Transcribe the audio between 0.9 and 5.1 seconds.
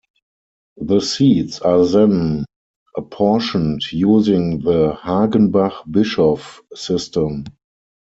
seats are then apportioned using the